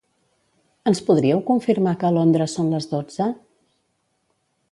[0.91, 3.27] Ens podríeu confirmar que a Londres són les dotze?